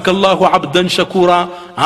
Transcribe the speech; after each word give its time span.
ከላሁ 0.00 0.40
ዓብደን 0.48 0.88
ሸኩራ 0.94 1.32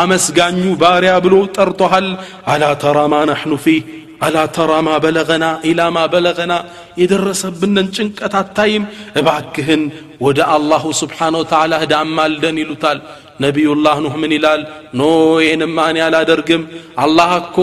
አመስጋኙ 0.00 0.60
ባሪያ 0.82 1.14
ብሎ 1.24 1.34
ጠርቶሃል 1.56 2.06
አላ 2.52 2.64
ተራ 2.82 2.98
ማ 3.12 3.16
ነሕኑ 3.30 3.52
ፊህ 3.64 3.80
አላ 4.26 4.36
ተራ 4.56 4.72
ማ 4.86 4.94
በለገና 5.04 5.44
ኢላ 5.70 5.80
ማ 5.96 6.04
በለገና 6.12 6.52
የደረሰብንን 7.00 7.88
ጭንቀት 7.96 8.34
አታይም 8.40 8.84
እባክህን 9.20 9.82
ወደ 10.26 10.38
አላሁ 10.56 10.84
ስብሓነ 11.02 11.34
ወተዓላ 11.42 11.74
ህዳ 11.82 11.94
አማልደን 12.04 12.56
ይሉታል 12.62 12.98
ነቢዩላህ 13.44 13.96
ኑህ 14.04 14.16
ምን 14.22 14.32
ይላል 14.38 14.62
ኖ 15.00 15.04
ይህንማ 15.44 15.78
እኔ 15.92 16.00
አላደርግም 16.08 16.62
አላህ 17.04 17.32
እኮ 17.42 17.58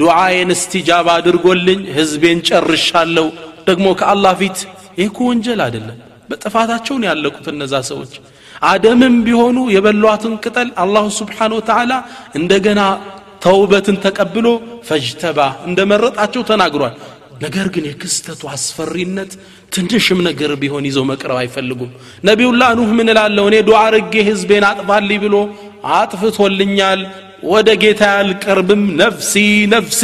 ዱዓዬን 0.00 0.50
እስቲጃብ 0.56 1.08
አድርጎልኝ 1.16 1.82
ህዝቤን 1.98 2.40
ጨርሻለሁ 2.48 3.28
ደግሞ 3.68 3.86
ከአላህ 4.00 4.34
ፊት 4.42 4.58
ይህ 5.00 5.06
እኮ 5.10 5.20
ወንጀል 5.30 5.62
አይደለም 5.66 6.00
በጥፋታቸውን 6.30 7.04
ያለቁት 7.08 7.46
እነዛ 7.52 7.74
ሰዎች 7.90 8.12
አደምም 8.66 9.16
ቢሆኑ 9.26 9.58
የበሏትን 9.74 10.34
ቅጠል 10.44 10.68
አላሁ 10.82 11.06
ስብሓን 11.18 11.52
ወተዓላ 11.58 11.92
እንደገና 12.38 12.80
ተውበትን 13.42 13.96
ተቀብሎ 14.04 14.46
ፈጅተባ 14.88 15.38
እንደመረጣቸው 15.68 16.42
ተናግሯል። 16.50 16.94
ነገር 17.42 17.66
ግን 17.74 17.84
የክስተቱ 17.88 18.42
አስፈሪነት 18.52 19.32
ትንሽም 19.72 20.20
ነገር 20.26 20.50
ቢሆን 20.60 20.84
ይዘው 20.88 21.04
መቅረብ 21.10 21.38
አይፈልጉም። 21.40 21.90
ነቢዩላህ 22.28 22.70
ኑህ 22.78 22.90
ምን 22.98 23.08
እላለሁ? 23.12 23.44
እኔ 23.50 23.56
ዱዓ 23.68 23.80
ርጌ 23.96 24.14
ህዝቤን 24.28 24.64
አጥፋልኝ 24.70 25.18
ብሎ 25.24 25.34
አጥፍቶልኛል 26.00 27.00
ወደ 27.44 27.68
ጌታ 27.82 28.02
ያልቀርብም 28.14 28.82
ነፍሲ 29.00 29.34
ነፍሲ 29.74 30.00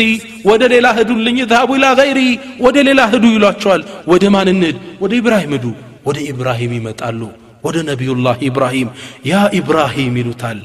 ወደ 0.49 0.63
ሌላ 0.73 0.87
ህዱልኝ 0.99 1.39
ትሃቡ 1.53 1.71
ኢላ 1.79 1.87
ገይሪ 2.01 2.21
ወደ 2.65 2.77
ሌላ 2.89 3.01
ህዱ 3.13 3.25
ይሏቸዋል። 3.37 3.83
ወደ 4.13 4.25
ማን 4.35 4.51
እንሂድ? 4.55 4.77
ወደ 5.03 5.13
ኢብራሂም 5.21 5.55
ህዱ 5.57 5.67
ወደ 6.07 6.19
ኢብራሂም 6.31 6.73
ይመጣሉ 6.79 7.21
ወደ 7.64 7.78
ነቢዩላህ 7.90 8.36
ኢብራሂም 8.50 8.90
ያ 9.30 9.40
ኢብራሂም 9.60 10.14
ይሉታል 10.22 10.60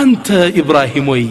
አንተ 0.00 0.28
ኢብራሂም 0.60 1.06
ወይ 1.12 1.24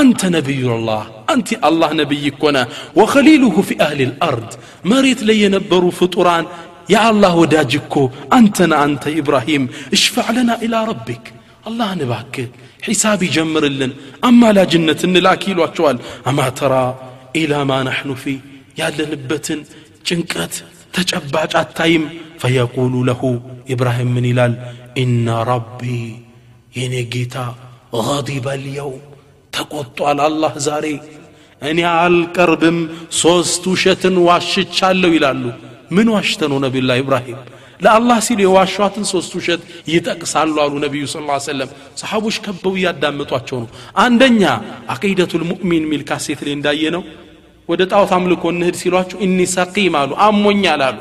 አንተ 0.00 0.30
ነቢዩላህ 0.36 1.02
አንተ 1.32 1.56
አላህ 1.68 1.90
ነቢይ 2.00 2.24
እኮነ 2.32 2.56
ወኸሊሉሁ 2.98 3.56
ፊ 3.68 3.76
አህሊ 3.86 4.00
ልአርድ 4.10 4.50
መሬት 4.90 5.20
ላይ 5.28 5.38
የነበሩ 5.44 5.84
ፍጡራን 5.98 6.46
የአላህ 6.92 7.32
ወዳጅ 7.42 7.72
እኮ 7.80 7.94
አንተነ 8.38 8.72
አንተ 8.86 9.04
ኢብራሂም 9.20 9.64
እሽፋዕ 9.96 10.28
ለና 10.36 10.52
ኢላ 10.66 10.82
ረቢክ 10.90 11.24
አላህን 11.68 12.00
እባክህ 12.06 12.48
ሒሳብ 12.88 13.20
ይጀምርልን 13.26 13.92
አማላጅነት 14.28 15.00
እንላክ 15.08 15.42
ይሏቸዋል 15.50 15.98
አማ 16.30 16.48
ተራ 16.58 16.74
ኢላ 17.40 17.62
ማ 17.70 17.78
ናሕኑ 17.88 18.10
ፊ 18.22 18.34
ያለንበትን 18.80 19.60
ጭንቀት 20.08 20.54
ተጨባጭ 20.96 21.52
አታይም 21.60 22.04
ፈየቁሉ 22.42 22.94
ለሁ 23.08 23.22
ኢብራሂም 23.69 24.09
ምን 24.15 24.25
ይላል? 24.29 24.53
ኢና 25.01 25.27
ራቢ 25.49 25.81
የኔ 26.77 26.95
ጌታ 27.13 27.35
ገዲበ 27.99 28.47
ልየውም 28.63 29.03
ተቆጧል። 29.53 30.17
አላህ 30.27 30.53
ዛሬ 30.67 30.85
እኔ 31.61 31.79
አልቀርብም፣ 31.95 32.77
ሶስት 33.21 33.63
ውሸትን 33.71 34.15
ዋሽቻለሁ 34.27 35.11
ይላሉ። 35.17 35.43
ምን 35.95 36.07
ዋሽተ 36.15 36.41
ነው 36.51 36.57
ነቢላ 36.65 36.89
ኢብራሂም? 37.01 37.39
ለአላህ 37.79 38.17
ሲሉ 38.25 38.39
የዋሿትን 38.45 39.05
ሶስት 39.11 39.31
ውሸት 39.37 39.61
ይጠቅሳሉ 39.91 40.55
አሉ 40.63 40.73
ነቢዩ 40.85 41.03
ስ 41.07 41.21
ላ 41.23 41.37
ሰለም 41.45 41.69
ሰሓቦች 42.01 42.37
ከበው 42.45 42.73
እያዳመጧቸው 42.79 43.57
ነው 43.63 43.69
አንደኛ 44.03 44.41
አቂደቱል 44.93 45.43
ሙእሚን 45.51 45.83
ሚል 45.91 46.01
ካሴት 46.09 46.39
ላይ 46.45 46.53
እንዳየ 46.57 46.83
ነው 46.95 47.03
ወደ 47.69 47.81
ጣዖት 47.91 48.11
አምልኮ 48.17 48.43
እንሂድ 48.53 48.75
ሲሏቸው 48.81 49.17
እኒ 49.25 49.39
ሰቂም 49.55 49.95
አሉ 49.99 50.11
አሞኛል 50.25 50.81
አሉ 50.87 50.97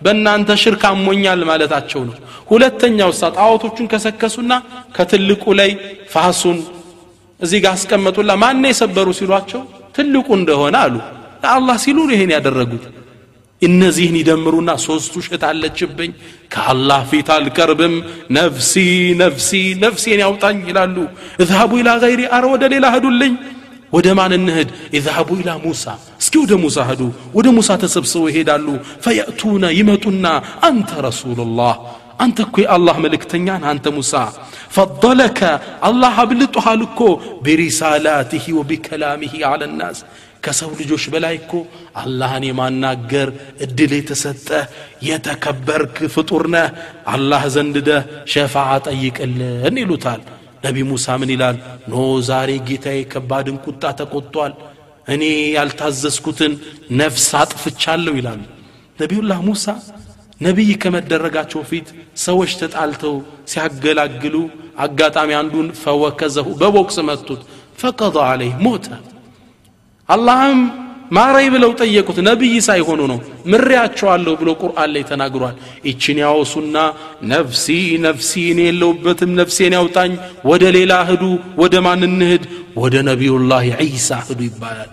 በእናንተ 0.00 0.50
ሽርክ 0.62 0.82
አሞኛል 0.90 1.40
ማለታቸው 1.50 2.00
ነው። 2.08 2.14
ሁለተኛው 2.50 3.10
ሳ 3.16 3.32
ጣዖቶቹን 3.36 3.86
ከሰከሱና 3.92 4.52
ከትልቁ 4.96 5.44
ላይ 5.60 5.70
ፋሱን 6.12 6.58
እዚህ 7.40 7.58
ጋር 7.64 7.72
አስቀመጡላ። 7.76 8.30
ማን 8.42 8.64
የሰበሩ 8.68 9.08
ሲሏቸው 9.18 9.62
ትልቁ 9.96 10.28
እንደሆነ 10.38 10.76
አሉ። 10.84 10.96
ለአላህ 11.44 11.76
ሲሉ 11.84 11.98
ይሄን 12.12 12.32
ያደረጉት። 12.36 12.84
እነዚህን 13.62 14.16
ይደምሩና 14.20 14.70
ሶስት 14.84 15.12
ውሸት 15.18 15.42
አለችብኝ። 15.48 16.10
ከአላህ 16.52 17.00
ፊት 17.10 17.28
አልቀርብም። 17.34 17.94
ነፍሲ 18.36 18.74
ነፍሲ 19.22 19.50
ነፍሴን 19.82 20.20
ያውጣኝ 20.24 20.58
ይላሉ። 20.70 20.96
እዝሃቡ 21.42 21.72
ኢላ 21.80 21.90
ገይሪ 22.04 22.22
አረ 22.36 22.44
ወደ 22.54 22.64
ሌላ 22.74 22.86
ሄዱልኝ 22.94 23.34
ወደ 23.92 24.06
ማን 24.18 24.32
እንሂድ? 24.38 24.68
ኢዝሃቡ 24.96 25.28
ኢላ 25.40 25.50
ሙሳ 25.64 25.84
እስኪ 26.20 26.34
ወደ 26.42 26.54
ሙሳ 26.64 26.78
ሄዱ 26.88 27.02
ወደ 27.36 27.48
ሙሳ 27.56 27.70
ተሰብስበው 27.82 28.28
ይሄዳሉ 28.30 28.66
ፈየእቱነ 29.04 29.64
ይመጡና 29.78 30.26
አንተ 30.68 30.90
ረሱሉላህ 31.08 31.74
አንተ 32.24 32.38
እኮ 32.46 32.56
የአላህ 32.62 32.96
መልእክተኛ 33.04 33.46
ነህ 33.60 33.68
አንተ 33.72 33.86
ሙሳ 33.98 34.12
ፈضለከ 34.74 35.40
አላህ 35.88 36.16
አብልጦሃል 36.24 36.82
እኮ 36.88 37.00
ቢሪሳላትህ 37.46 38.44
ወቢከላምህ 38.58 39.32
አለ 39.50 39.62
ናስ 39.78 40.00
ከሰው 40.44 40.70
ልጆች 40.80 41.04
በላይ 41.12 41.34
እኮ 41.40 41.52
አላህን 42.02 42.44
የማናገር 42.48 43.28
እድል 43.64 43.92
የተሰጠህ 43.96 44.64
የተከበርክ 45.10 45.96
ፍጡር 46.14 46.44
ነህ 46.54 46.68
አላህ 47.14 47.42
ዘንድደህ 47.54 48.02
ሸፋዓ 48.34 48.70
ጠይቅልን 48.88 49.76
ይሉታል 49.82 50.20
ነቢ 50.64 50.76
ሙሳ 50.90 51.16
ምን 51.20 51.30
ይላል 51.34 51.56
ኖ 51.92 51.96
ዛሬ 52.28 52.50
ጌታዬ 52.68 53.00
ከባድን 53.12 53.58
ቁጣ 53.66 53.92
ተቆጥቷል 54.00 54.54
እኔ 55.06 55.24
ያልታዘዝኩትን 55.56 56.52
ነፍስ 57.00 57.26
አጥፍቻለሁ 57.40 58.14
ይላሉ 58.20 58.40
ነቢዩላህ 59.00 59.38
ሙሳ 59.48 59.66
ነቢይ 60.40 60.70
ከመደረጋቸው 60.82 61.62
ፊት 61.70 61.88
ሰዎች 62.24 62.52
ተጣልተው 62.60 63.14
ሲያገላግሉ 63.52 64.36
አጋጣሚ 64.84 65.30
አንዱን 65.40 65.68
ፈወከዘሁ 65.82 66.46
በቦክስ 66.60 66.96
መቱት 67.08 67.40
ፈቀض 67.78 68.16
አለይህ 68.28 68.54
ሞተ 68.66 68.86
አላህም 70.08 70.60
ማረይ 71.15 71.47
ብለው 71.53 71.71
ጠየቁት 71.81 72.17
ነቢይ 72.27 72.55
ሳይሆኑ 72.67 73.01
ነው 73.11 73.19
ምሬያቸዋለሁ 73.51 74.33
ብሎ 74.39 74.49
ቁርአን 74.61 74.89
ላይ 74.95 75.03
ተናግሯል 75.09 75.55
ይችን 75.89 76.17
ያወሱና 76.23 76.77
ነፍሲ 77.31 77.65
ነፍሲ 78.05 78.31
እኔ 78.51 78.61
የለውበትም 78.67 79.31
ነፍሴን 79.39 79.75
ያውጣኝ 79.77 80.13
ወደ 80.49 80.63
ሌላ 80.77 80.93
ህዱ 81.09 81.23
ወደ 81.61 81.75
ማን 81.87 82.03
እንሂድ 82.09 82.43
ወደ 82.83 82.95
ነቢዩላህ 83.09 83.65
ዒሳ 83.87 84.19
ህዱ 84.27 84.41
ይባላል 84.49 84.91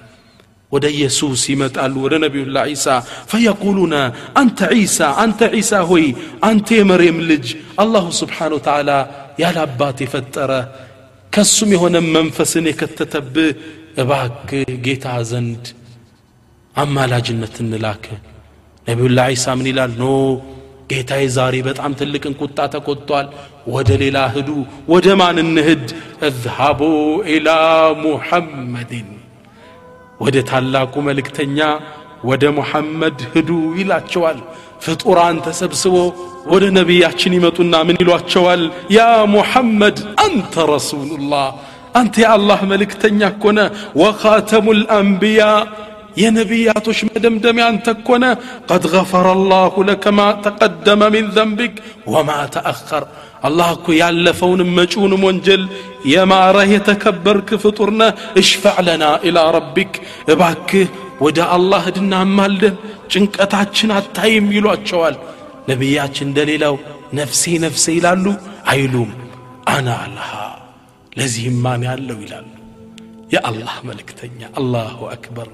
ወደ 0.72 0.86
ኢየሱስ 0.96 1.40
ይመጣሉ 1.52 1.94
ወደ 2.04 2.14
ነቢዩላህ 2.24 2.62
ዒሳ 2.70 2.86
ፈየቁሉነ 3.32 3.94
አንተ 4.40 4.68
ዒሳ 4.76 5.08
አንተ 5.24 5.50
ዒሳ 5.56 5.82
ሆይ 5.90 6.06
አንተ 6.48 6.68
የመርየም 6.78 7.18
ልጅ 7.30 7.46
አላሁ 7.82 8.06
ስብሓን 8.20 8.54
ወተዓላ 8.58 8.90
ያለ 9.42 9.58
አባት 9.66 9.98
የፈጠረ 10.04 10.52
ከሱም 11.32 11.70
የሆነ 11.74 11.96
መንፈስን 12.16 12.66
የከተተብህ 12.70 13.50
እባክህ 14.02 14.70
ጌታ 14.86 15.06
ዘንድ 15.30 15.64
አማላጅነት 16.76 17.56
እንላክ 17.64 18.04
ነቢዩላህ 18.86 19.26
ዒሳ 19.34 19.46
ምን 19.58 19.66
ይላል 19.70 19.92
ኖ 20.00 20.06
ጌታዬ 20.90 21.24
ዛሬ 21.36 21.54
በጣም 21.66 21.90
ትልቅን 21.98 22.34
ቁጣ 22.42 22.58
ተቆጥቷል 22.74 23.26
ወደ 23.74 23.90
ሌላ 24.02 24.18
ህዱ 24.34 24.48
ወደ 24.92 25.06
ማን 25.20 25.36
እንሂድ 25.44 25.84
እዝሃቡ 26.28 26.80
ኢላ 27.34 27.48
ሙሐመድን 28.04 29.08
ወደ 30.20 30.36
ታላቁ 30.50 30.94
መልእክተኛ 31.08 31.58
ወደ 32.30 32.44
ሙሐመድ 32.58 33.18
ህዱ 33.32 33.50
ይላቸዋል 33.78 34.38
ፍጡራን 34.84 35.36
ተሰብስቦ 35.46 35.94
ወደ 36.52 36.64
ነቢያችን 36.78 37.34
ይመጡና 37.38 37.74
ምን 37.88 37.96
ይሏቸዋል 38.02 38.62
ያ 38.96 39.00
ሙሐመድ 39.34 39.96
አንተ 40.24 40.54
ረሱሉላህ 40.74 41.46
አንተ 42.00 42.14
የአላህ 42.22 42.60
መልእክተኛ 42.72 43.30
ኮነ 43.42 43.58
ወኻተሙ 44.02 44.66
ልአንቢያ 44.78 45.42
የነቢያቶች 46.16 46.98
መደምደሚያ 47.08 47.66
አንተ 47.70 47.94
ኮነ 48.06 48.24
ቀድ 48.68 48.84
ገፈረ 48.94 49.26
አላሁ 49.36 49.74
ለከ 49.88 50.04
ማ 50.16 50.24
ተቀደመ 50.44 51.02
ሚን 51.14 51.28
ዘንቢክ 51.36 51.74
ወማ 52.14 52.30
ተአኸር 52.54 53.04
አላህ 53.48 53.68
እኮ 53.76 53.94
ያለፈውንም 54.00 54.70
መጪውንም 54.78 55.22
ወንጀል 55.28 55.62
የማረህ 56.12 56.70
የተከበርክ 56.74 57.48
ፍጡር 57.62 57.90
ነህ 58.00 58.10
እሽፈዕ 58.42 58.76
ለና 58.88 59.04
ኢላ 59.28 59.38
ረቢክ 59.56 59.94
እባክህ 60.34 60.90
ወደ 61.24 61.38
አላህ 61.56 61.84
ድና 61.96 62.12
አማልደን 62.26 62.76
ጭንቀታችን 63.12 63.90
አታይም 63.98 64.46
ይሏቸዋል 64.56 65.16
ነቢያችን 65.70 66.28
እንደሌላው 66.28 66.76
ነፍሴ 67.18 67.52
ነፍሴ 67.64 67.84
ይላሉ 67.98 68.26
አይሉም 68.72 69.10
አና 69.72 69.88
አልሃ 70.04 70.30
ለዚህም 71.12 71.58
ማን 71.64 71.82
ያለው 71.88 72.20
ይላሉ 72.24 72.48
የአላህ 73.34 73.74
መልእክተኛ 73.88 74.40
አላሁ 74.60 74.98
አክበር 75.14 75.48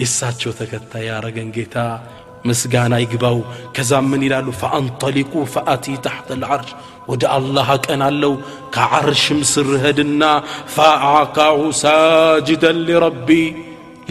የእሳቸው 0.00 0.52
ተከታይ 0.60 1.04
ያረገን 1.10 1.50
ጌታ 1.56 1.76
ምስጋና 2.48 2.94
ይግባው 3.02 3.38
ከዛም 3.76 4.06
ምን 4.12 4.24
ይላሉ 4.26 4.48
ፈአንጠሊቁ 4.62 5.32
ፈአቲ 5.54 5.94
ታሕተ 6.06 6.38
ልዓርሽ 6.42 6.70
ወደ 7.10 7.22
አላህ 7.36 7.68
አቀናለው 7.76 8.32
ከዓርሽም 8.74 9.40
ስር 9.52 9.70
ሄድና 9.84 10.22
ፈአቃዑ 10.76 11.58
ሳጅደን 11.82 12.80
ሊረቢ 12.88 13.30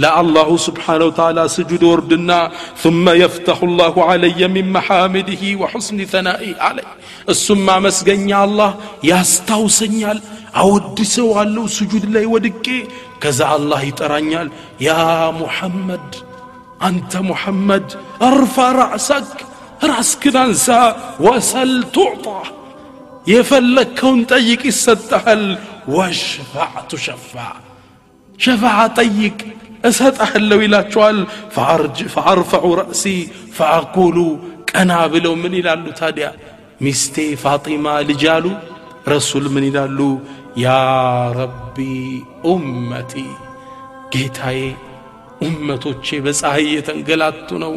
لا 0.04 0.12
الله 0.22 0.50
سبحانه 0.68 1.06
وتعالى 1.10 1.44
سجد 1.48 1.84
وردنا 1.84 2.40
ثم 2.84 3.06
يفتح 3.24 3.58
الله 3.64 3.96
علي 4.10 4.40
من 4.56 4.66
محامده 4.78 5.44
وحسن 5.62 6.06
ثنائه 6.06 6.52
عليه 6.66 6.90
السم 7.34 7.68
مسجن 7.86 8.30
الله 8.46 8.72
يستوسنيال 9.12 10.20
أودسو 10.56 11.28
على 11.40 11.64
سجود 11.78 12.04
الله 12.08 12.24
ودكي 12.34 12.80
ከዛ 13.23 13.41
አላህ 13.57 13.81
ይጠራኛል 13.89 14.49
ያ 14.87 14.91
ሙሐመድ 15.41 16.11
አንተ 16.89 17.13
ሙሐመድ 17.31 17.89
እርፋ 18.29 18.57
ራእሰክ 18.81 19.31
ራስክን 19.91 20.37
አንሳ 20.45 20.67
ወሰል 21.27 21.73
ቱዕጣ 21.97 22.27
የፈለግከውን 23.33 24.21
ጠይቅ 24.33 24.63
ይሰጠሃል 24.71 25.45
ወሽፋዕ 25.97 26.75
ቱሸፋዕ 26.91 27.57
ሸፋዓ 28.39 28.79
ጠይቅ 28.99 29.39
እሰጥሃለሁ 29.89 30.59
ይላቸዋል 30.65 31.19
ፈአርፈዑ 32.15 32.67
ረእሲ 32.81 33.05
ፈአቁሉ 33.57 34.17
ቀና 34.71 34.93
ብለው 35.13 35.35
ምን 35.43 35.55
ይላሉ 35.61 35.85
ታዲያ 36.01 36.27
ሚስቴ 36.85 37.17
ፋጢማ 37.43 37.87
ልጃሉ 38.11 38.47
ረሱል 39.13 39.45
ምን 39.55 39.65
ይላሉ 39.69 39.99
ያ 40.65 40.69
ረብ 41.39 41.70
ረቢ 41.70 41.78
ኡመቲ 42.50 43.14
ጌታዬ 44.14 44.60
ኡመቶቼ 45.46 46.08
በፀሐይ 46.26 46.68
የተንገላቱ 46.76 47.50
ነው 47.64 47.74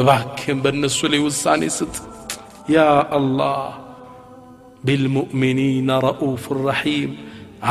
እባክህን 0.00 0.58
በእነሱ 0.64 0.98
ላይ 1.12 1.20
ውሳኔ 1.26 1.62
ስጥ 1.78 1.94
ያ 2.74 2.80
አላህ 3.18 3.60
بالمؤمنين 4.84 5.88
رؤوف 6.06 6.44
رحيم 6.68 7.10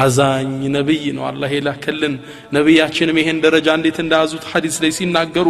አዛኝ 0.01 0.49
ነቢይ 0.75 1.03
ነው 1.17 1.23
አላህ 1.29 1.49
የላከልን 1.55 2.15
ነቢያችንም 2.57 3.17
ይሄን 3.21 3.37
ደረጃ 3.45 3.67
እንዴት 3.77 3.97
እንዳያዙት 4.03 4.43
ሐዲስ 4.51 4.75
ላይ 4.83 4.91
ሲናገሩ 4.97 5.47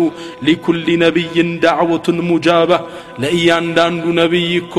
ሊኩል 0.48 0.78
ነቢይን 1.04 1.50
ዳዕወቱን 1.66 2.20
ሙጃባ 2.30 2.72
ለእያንዳንዱ 3.24 4.04
ነቢይ 4.22 4.52
እኮ 4.64 4.76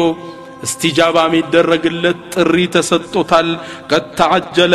استجابة 0.62 1.23
የሚደረግለት 1.27 2.19
ጥሪ 2.35 2.57
ተሰጥቶታል 2.75 3.49
ቀድ 3.91 4.07
ተዓጀለ 4.19 4.75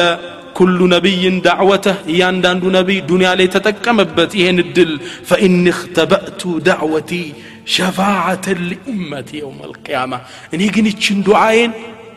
كل 0.60 0.88
نبي 0.88 1.40
دعوته 1.48 1.94
ياندان 2.20 2.60
نبي 2.78 3.00
دنيا 3.00 3.34
لي 3.34 3.46
تتكم 3.46 3.96
بتيه 4.04 4.50
الدل 4.50 5.00
فإن 5.28 5.68
اختبأت 5.68 6.42
دعوتي 6.46 7.32
شفاعة 7.64 8.46
لأمة 8.48 9.30
يوم 9.34 9.58
القيامة. 9.64 10.20
إن 10.54 10.60
يجي 10.60 10.92
تشند 10.92 11.30
عين 11.30 11.72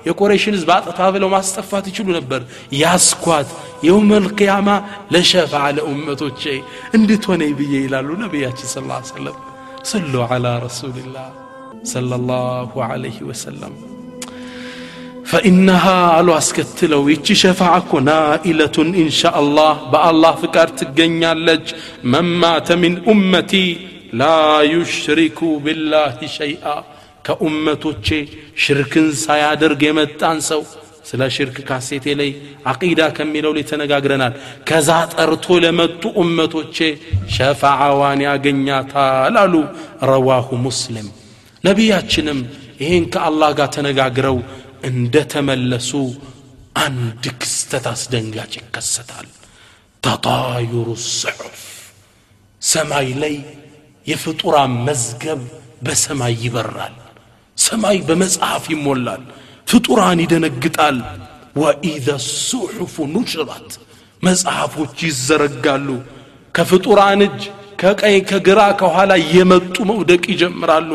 يا 0.06 0.12
قريش 0.12 0.50
نزبات 0.50 0.88
أطاف 0.88 1.16
لو 1.16 1.30
ما 1.30 1.40
استفاتي 1.40 1.96
شلو 1.96 2.12
نبر 2.18 2.44
يا 2.72 2.98
سكوات 2.98 3.48
يوم 3.84 4.14
القيامة 4.14 4.76
لشفاعة 5.12 5.72
لأمة 5.72 6.20
وشي 6.22 6.62
إن 6.96 7.08
دي 7.08 7.18
توني 7.18 7.54
بيجي 7.54 7.86
إلى 7.86 8.00
النبي 8.00 8.44
صلى 8.56 8.84
الله 8.84 8.96
عليه 8.96 9.06
وسلم. 9.14 9.36
صلوا 9.84 10.26
على 10.26 10.60
رسول 10.60 10.96
الله 11.06 11.30
صلى 11.84 12.16
الله 12.16 12.84
عليه 12.84 13.20
وسلم. 13.22 13.93
فإنها 15.34 16.00
على 16.16 16.38
أسكت 16.38 16.84
لو 16.94 17.10
شفاعة 17.24 17.92
نائلة 18.12 18.78
إن 18.78 19.10
شاء 19.10 19.40
الله. 19.40 19.74
بأ 19.92 20.10
الله 20.10 20.32
فكرت 20.32 20.80
جنيا 20.98 21.34
لج. 21.34 21.66
من 22.04 22.26
مات 22.42 22.72
من 22.72 22.94
أمتي 23.08 23.68
لا 24.14 24.62
يشرك 24.62 25.40
بالله 25.44 26.18
شيئا. 26.40 26.78
كأمة 27.26 27.84
تشي 28.04 28.20
شرك 28.56 28.94
سيادر 29.26 29.74
جمت 29.74 30.24
أنسو 30.24 30.62
سلا 31.04 31.28
شرك 31.30 31.58
كاسيت 31.70 32.08
لي 32.20 32.30
عقيدة 32.66 33.10
كميلو 33.10 33.54
لتنقاقرنا 33.54 34.34
كذات 34.66 35.20
أرتو 35.20 35.58
لمت 35.64 36.04
أمة 36.18 36.54
تشي 36.72 36.90
شفاعة 37.28 37.90
واني 38.00 38.26
أغنيا 38.34 38.80
تالالو. 38.94 39.64
رواه 40.04 40.50
مسلم. 40.66 41.08
نبيات 41.66 42.12
شنم 42.12 42.40
إنك 42.82 43.16
الله 43.28 43.50
قاتنقاقرو 43.60 44.40
እንደተመለሱ 44.91 45.91
አንድ 46.85 47.25
ክስተት 47.41 47.87
አስደንጋጭ 47.93 48.53
ይከሰታል 48.61 49.29
ተጣዩሩ 50.03 50.89
ስሑፍ 51.13 51.63
ሰማይ 52.63 53.09
ላይ 53.23 53.35
የፍጡራን 54.07 54.73
መዝገብ 54.87 55.41
በሰማይ 55.87 56.35
ይበራል 56.45 56.95
ሰማይ 57.59 57.99
በመጽሐፍ 58.09 58.65
ይሞላል 58.75 59.23
ፍጡራን 59.71 60.21
ይደነግጣል 60.25 60.99
ወኢዘ 61.63 62.09
ሱሑፉ 62.49 62.95
ኑሽራት 63.15 63.71
መጽሐፎች 64.23 64.97
ይዘረጋሉ 65.09 65.89
ከፍጡራን 66.55 67.21
እጅ 67.27 67.43
ከቀኝ 67.84 68.16
ከግራ 68.30 68.60
ከኋላ 68.80 69.12
እየመጡ 69.24 69.76
መውደቅ 69.90 70.24
ይጀምራሉ። 70.32 70.92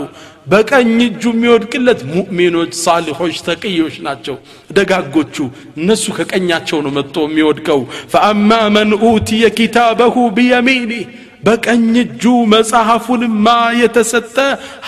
በቀኝ 0.46 0.92
እጁ 1.06 1.22
የሚወድቅለት 1.32 2.00
ሙእሚኖች 2.10 2.70
ሳሊሖች 2.82 3.38
ተቅዮች 3.48 3.96
ናቸው። 4.06 4.36
ደጋጎቹ 4.76 5.36
እነሱ 5.78 6.04
ከቀኛቸው 6.18 6.78
ነው 6.84 6.92
መጥቶ 6.98 7.16
የሚወድቀው። 7.26 7.80
ፈአማ 8.12 8.50
መን 8.76 8.92
ኡትየ 9.04 9.44
ኪታበሁ 9.58 10.14
ቢየሚኒህ 10.36 11.04
በቀኝ 11.44 11.84
እጁ 12.02 12.22
መጽሐፉንማ 12.54 13.46
የተሰጠ 13.80 14.36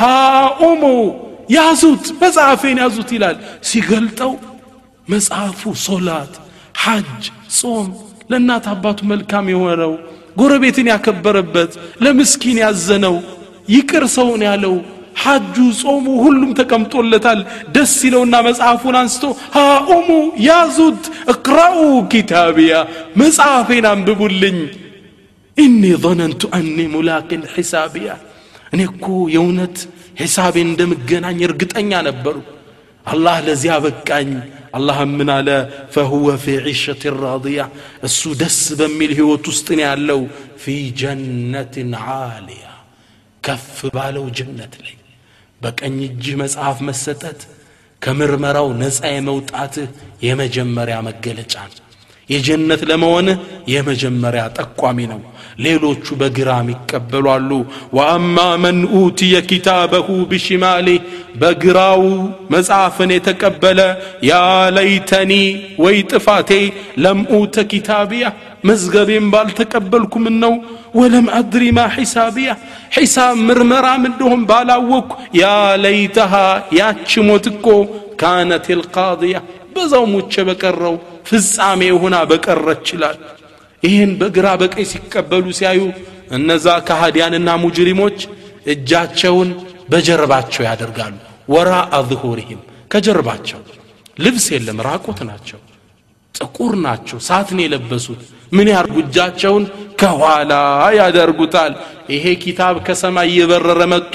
ሃኡሙ 0.00 0.82
ያዙት 1.54 2.06
መጽሐፌን 2.22 2.80
ያዙት 2.82 3.10
ይላል። 3.16 3.36
ሲገልጠው 3.68 4.32
መጽሐፉ 5.08 5.60
ሶላት 5.84 6.32
ሐጅ 6.82 7.24
ጾም 7.58 7.86
ለእናት 8.30 8.66
አባቱ 8.72 8.98
መልካም 9.12 9.46
የሆነው 9.52 9.92
ጎረቤትን 10.36 10.88
ያከበረበት 10.92 11.72
ለምስኪን 12.04 12.58
ያዘነው 12.64 13.16
ይቅር 13.68 14.04
ሰውን 14.14 14.42
ያለው 14.48 14.74
ሐጁ 15.22 15.56
ጾሙ 15.80 16.06
ሁሉም 16.24 16.50
ተቀምጦለታል። 16.58 17.40
ደስ 17.74 17.94
ይለውና 18.06 18.34
መጽሐፉን 18.46 18.96
አንስቶ 19.00 19.24
ሃኡሙ 19.56 20.08
ያዙት 20.46 21.02
እቅራኡ 21.32 21.78
ኪታቢያ 22.12 22.74
መጽሐፌን 23.22 23.86
አንብቡልኝ። 23.90 24.58
ኢኒ 25.56 25.82
ظነንቱ 26.04 26.42
አኒ 26.58 26.78
ሙላቅን 26.94 27.42
ሒሳቢያ 27.54 28.10
እኔ 28.72 28.80
እኮ 28.90 29.06
የእውነት 29.34 29.76
ሒሳቤን 30.20 30.68
እንደምገናኝ 30.70 31.38
እርግጠኛ 31.48 31.92
ነበሩ 32.08 32.36
الله 33.08 33.40
لزيا 33.40 33.78
بكاني. 33.78 34.40
الله 34.74 35.04
من 35.04 35.30
على 35.30 35.86
فهو 35.90 36.36
في 36.36 36.58
عيشة 36.58 36.98
راضية. 37.06 37.68
السودس 38.04 38.72
بميله 38.72 39.22
وتستني 39.22 39.84
علو 39.84 40.26
في 40.58 40.90
جنة 40.90 41.98
عالية. 41.98 42.70
كف 43.42 43.86
بالو 43.94 44.28
جنة 44.28 44.68
لي. 44.80 44.94
بك 45.62 45.84
أن 45.84 46.02
يجي 46.02 46.36
مسعف 46.36 46.82
مستت. 46.82 47.46
كمرمرا 48.00 48.58
ونسعي 48.58 49.20
موتات. 49.20 49.76
يمجمر 50.22 50.88
يا 50.88 51.00
مقلت 51.00 51.56
عنه 51.56 51.89
የጀነት 52.30 52.82
ለመሆንህ 52.90 53.38
የመጀመሪያ 53.72 54.42
ጠቋሚ 54.58 54.98
ነው 55.12 55.20
ሌሎቹ 55.64 56.06
በግራም 56.20 56.66
ይቀበሏሉ 56.72 57.50
ወአማ 57.96 58.36
መን 58.62 58.78
ኡትየ 58.98 59.36
ኪታበሁ 59.50 60.06
ብሽማሌ 60.30 60.88
በግራው 61.40 62.02
መጽሐፍን 62.54 63.10
የተቀበለ 63.14 63.80
ያ 64.28 64.38
ለይተኒ 64.76 65.32
ወይ 65.84 65.98
ጥፋቴ 66.12 66.50
ለም 67.04 67.20
ኡተ 67.38 67.66
ኪታብያ 67.72 68.24
መዝገቤም 68.68 69.26
ባልተቀበልኩምን 69.34 70.36
ነው 70.44 70.54
ወለም 70.98 71.26
አድሪ 71.38 71.64
ማ 71.76 71.86
ሒሳብያ 71.94 72.50
ሒሳብ 72.96 73.36
ምርመራም 73.48 74.02
እንደሆን 74.10 74.42
ባላወቅኩ 74.50 75.12
ያ 75.40 75.46
ለይተሃ 75.84 76.32
ያች 76.78 77.12
ሞት 77.28 77.46
እኮ 77.52 77.66
ካነት 78.22 78.66
ልቃድያ 78.80 79.36
በዛው 79.74 80.04
ሙቼ 80.12 80.42
በቀረው 80.48 80.96
ፍጻሜ 81.30 81.82
ሆና 81.96 82.16
በቀረች 82.30 82.86
ይላል። 82.94 83.18
ይህን 83.82 84.12
በግራ 84.20 84.46
በቀኝ 84.60 84.86
ሲቀበሉ 84.92 85.44
ሲያዩ 85.58 85.80
እነዛ 86.36 86.66
ከሃዲያንና 86.88 87.50
ሙጅሪሞች 87.62 88.18
እጃቸውን 88.72 89.50
በጀርባቸው 89.90 90.62
ያደርጋሉ። 90.68 91.14
ወራ 91.48 91.70
አዝሁሪህም 91.98 92.60
ከጀርባቸው። 92.90 93.60
ልብስ 94.16 94.46
የለም 94.54 94.78
ራቆት 94.86 95.20
ናቸው 95.30 95.58
ጥቁር 96.34 96.74
ናቸው 96.84 97.18
ሳትን 97.26 97.58
የለበሱት። 97.62 98.20
ምን 98.52 98.68
ያርጉ? 98.74 98.94
እጃቸውን 99.04 99.64
ከኋላ 100.00 100.52
ያደርጉታል። 100.98 101.72
ይሄ 102.10 102.24
ኪታብ 102.42 102.76
ከሰማይ 102.86 103.28
እየበረረ 103.30 103.80
መጥቶ 103.92 104.14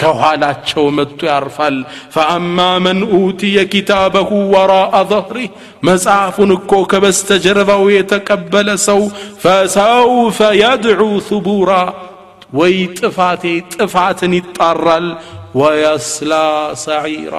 ከኋላቸው 0.00 0.84
መጥቶ 0.98 1.20
ያርፋል። 1.30 1.76
ፈአማ 2.14 2.58
መን 2.84 3.00
ኡትየ 3.14 3.56
ኪታበሁ 3.72 4.30
ወራአ 4.54 4.94
ظهሪ 5.10 5.38
መጽሐፉን 5.88 6.52
እኮ 6.56 6.72
ከበስተጀርባው 6.92 7.84
የተቀበለ 7.96 8.68
ሰው 8.88 9.00
ፈሰውፈ 9.42 10.38
የድዑ 10.60 11.00
ثቡራ 11.28 11.72
ወይ 12.54 12.76
ጥፋቴ 12.98 13.42
ጥፋትን 13.74 14.32
ይጣራል። 14.38 15.08
ወየስላ 15.60 16.32
ሰዒራ 16.82 17.36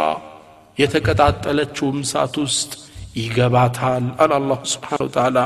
የተቀጣጠለችውም 0.78 1.98
እሳት 2.04 2.36
ውስጥ 2.44 2.72
ይገባታል 3.18 4.06
አለ 4.22 4.32
አላሁ 4.38 4.60
ስብሓን 4.72 5.02
ወተላ 5.06 5.38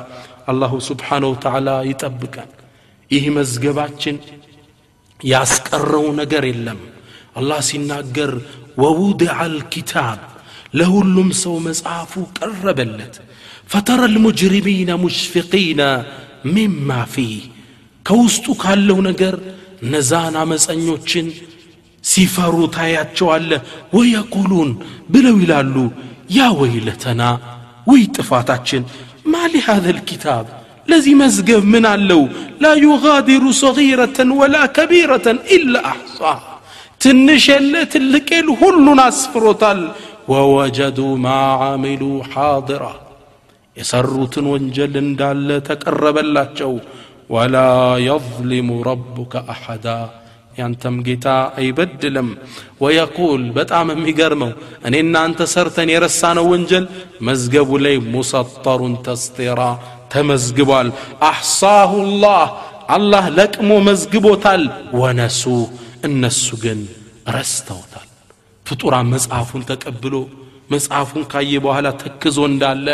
አላሁ 0.50 0.72
ስብሓን 0.88 1.24
ወተዓላ 1.30 1.68
ይጠብቀን 1.90 2.50
ይህ 3.10 3.24
መዝገባችን 3.36 4.16
ያስቀረው 5.20 6.06
ነገር 6.20 6.44
የለም 6.50 6.80
አላህ 7.40 7.60
ሲናገር 7.68 8.32
ወውድዐ 8.82 9.34
አልኪታብ 9.44 10.20
ለሁሉም 10.78 11.28
ሰው 11.42 11.54
መጽሐፉ 11.66 12.12
ቀረበለት 12.38 13.14
ፈተረ 13.72 14.02
ልሙጅሪሚነ 14.14 14.90
ሙሽፊቂነ 15.02 15.82
ሚማ 16.54 16.90
ፊህ 17.12 17.34
ከውስጡ 18.06 18.46
ካለው 18.62 18.98
ነገር 19.08 19.34
እነዛን 19.84 20.34
አመፀኞችን 20.42 21.26
ሲፈሩ 22.04 22.56
ታያቸዋለ 22.76 23.50
ወየቁሉን 23.96 24.70
ብለው 25.14 25.36
ይላሉ 25.44 25.76
ያ 26.36 26.48
ወይለተና 26.60 27.22
ወይ 27.86 28.02
ጥፋታችን 28.16 28.82
ما 29.25 29.47
لهذا 29.47 29.89
الكتاب؟ 29.89 30.45
الذي 30.89 31.13
مزقف 31.15 31.63
من 31.63 31.85
اللو 31.85 32.27
لا 32.59 32.73
يغادر 32.73 33.51
صغيرة 33.51 34.31
ولا 34.39 34.65
كبيرة 34.65 35.27
إلا 35.55 35.85
أحصى 35.85 36.37
تنشل 36.99 37.85
تلكل 37.85 38.49
هل 38.61 38.95
ناس 38.95 39.27
فروتال 39.27 39.91
ووجدوا 40.27 41.17
ما 41.17 41.39
عملوا 41.61 42.23
حاضرا. 42.23 42.93
يسروت 43.77 44.37
وانجل 44.37 45.15
دال 45.15 45.63
تقرب 45.63 46.17
ولا 47.29 47.97
يظلم 47.97 48.81
ربك 48.81 49.35
أحدا. 49.35 50.24
ያንተም 50.55 50.97
ጌታ 51.07 51.27
አይበድልም 51.59 52.29
ወየቁል 52.83 53.43
በጣም 53.57 53.87
የሚገርመው 53.93 54.51
እኔ 54.87 54.95
እናንተ 55.05 55.47
ሰርተን 55.53 55.89
የረሳነው 55.93 56.47
ወንጀል 56.53 56.85
መዝገቡ 57.27 57.69
ላይ 57.85 57.97
ሙሰጠሩን 58.13 58.95
ተስጢራ 59.07 59.61
ተመዝግቧል 60.13 60.89
አሕሳሁ 61.29 61.91
ላህ 62.23 62.47
አላህ 62.95 63.25
ለቅሞ 63.37 63.71
መዝግቦታል 63.89 64.63
ወነሱ 65.01 65.43
እነሱ 66.09 66.47
ግን 66.63 66.81
ረስተውታል 67.35 68.09
ፍጡራ 68.65 68.95
መጽሐፉን 69.13 69.63
ተቀብሎ 69.71 70.15
መጽሐፉን 70.73 71.23
ካየ 71.31 71.53
በኋላ 71.65 71.87
ተክዞ 72.01 72.37
እንዳለ 72.51 72.87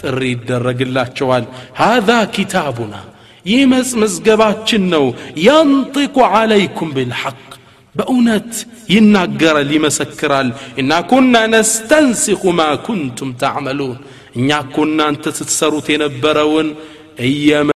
ጥሪ 0.00 0.20
ይደረግላቸዋል 0.34 1.44
ሃذا 1.80 2.18
ኪታቡና 2.34 2.94
ይህ 3.45 3.61
መዝገባችን 4.01 4.83
ነው 4.93 5.05
የንጢቁ 5.45 6.17
ዓለይኩም 6.33 6.89
ብልሐቅ 6.95 7.37
በእውነት 7.95 8.51
ይናገራል 8.93 9.69
ይመሰክራል 9.75 10.49
እና 10.81 10.91
ኩና 11.11 11.35
ነስተንሲኹ 11.53 12.51
ማ 12.57 12.67
ኩንቱም 12.87 13.29
ተዕመሉን 13.41 13.95
እኛ 14.37 14.49
እኮ 14.65 14.75
እናንተ 14.87 15.33
ስትሰሩት 15.37 15.87
የነበረውን 15.93 16.67
እየመ 17.27 17.69